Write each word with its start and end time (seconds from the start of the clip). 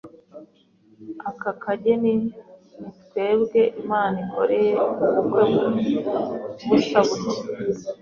aka 1.29 1.51
kageni 1.63 2.13
ni 2.79 2.89
twebwe 3.03 3.61
Imana 3.81 4.15
ikoreye 4.25 4.71
ubukwe 5.05 5.41
busa 6.65 6.99
butya 7.07 7.33